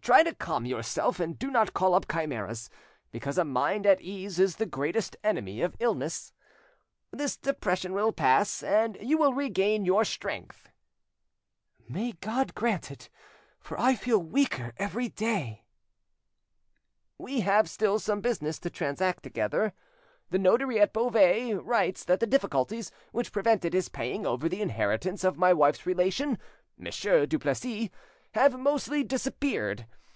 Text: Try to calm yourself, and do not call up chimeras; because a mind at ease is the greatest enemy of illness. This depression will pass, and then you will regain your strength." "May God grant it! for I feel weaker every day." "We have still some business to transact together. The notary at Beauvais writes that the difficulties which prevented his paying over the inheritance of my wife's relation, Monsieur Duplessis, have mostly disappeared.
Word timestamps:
Try 0.00 0.24
to 0.24 0.34
calm 0.34 0.66
yourself, 0.66 1.20
and 1.20 1.38
do 1.38 1.52
not 1.52 1.72
call 1.72 1.94
up 1.94 2.10
chimeras; 2.10 2.68
because 3.12 3.38
a 3.38 3.44
mind 3.44 3.86
at 3.86 4.00
ease 4.00 4.40
is 4.40 4.56
the 4.56 4.66
greatest 4.66 5.14
enemy 5.22 5.62
of 5.62 5.76
illness. 5.78 6.32
This 7.12 7.36
depression 7.36 7.92
will 7.92 8.10
pass, 8.10 8.60
and 8.60 8.96
then 8.96 9.06
you 9.06 9.16
will 9.18 9.32
regain 9.32 9.84
your 9.84 10.04
strength." 10.04 10.68
"May 11.88 12.10
God 12.14 12.56
grant 12.56 12.90
it! 12.90 13.08
for 13.60 13.78
I 13.80 13.94
feel 13.94 14.18
weaker 14.18 14.74
every 14.78 15.08
day." 15.10 15.64
"We 17.16 17.42
have 17.42 17.70
still 17.70 18.00
some 18.00 18.20
business 18.20 18.58
to 18.60 18.70
transact 18.70 19.22
together. 19.22 19.74
The 20.30 20.40
notary 20.40 20.80
at 20.80 20.92
Beauvais 20.92 21.54
writes 21.54 22.02
that 22.04 22.18
the 22.18 22.26
difficulties 22.26 22.90
which 23.12 23.30
prevented 23.30 23.74
his 23.74 23.88
paying 23.88 24.26
over 24.26 24.48
the 24.48 24.60
inheritance 24.60 25.22
of 25.22 25.36
my 25.38 25.52
wife's 25.52 25.86
relation, 25.86 26.36
Monsieur 26.76 27.26
Duplessis, 27.26 27.90
have 28.34 28.60
mostly 28.60 29.02
disappeared. 29.02 29.86